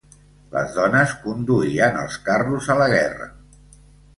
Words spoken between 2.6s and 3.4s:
a la guerra.